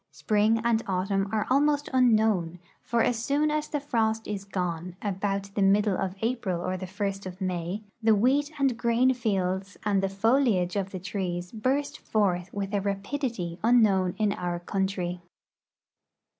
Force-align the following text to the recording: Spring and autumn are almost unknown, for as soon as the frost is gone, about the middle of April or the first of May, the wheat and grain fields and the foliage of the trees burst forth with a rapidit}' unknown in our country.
Spring 0.09 0.57
and 0.63 0.81
autumn 0.87 1.29
are 1.31 1.45
almost 1.51 1.87
unknown, 1.93 2.57
for 2.81 3.03
as 3.03 3.23
soon 3.23 3.51
as 3.51 3.67
the 3.67 3.79
frost 3.79 4.27
is 4.27 4.45
gone, 4.45 4.95
about 4.99 5.53
the 5.53 5.61
middle 5.61 5.95
of 5.95 6.15
April 6.23 6.59
or 6.59 6.75
the 6.75 6.87
first 6.87 7.27
of 7.27 7.39
May, 7.39 7.83
the 8.01 8.15
wheat 8.15 8.51
and 8.59 8.75
grain 8.79 9.13
fields 9.13 9.77
and 9.85 10.01
the 10.01 10.09
foliage 10.09 10.75
of 10.75 10.89
the 10.89 10.97
trees 10.99 11.51
burst 11.51 11.99
forth 11.99 12.51
with 12.51 12.73
a 12.73 12.81
rapidit}' 12.81 13.59
unknown 13.63 14.15
in 14.17 14.33
our 14.33 14.59
country. 14.59 15.21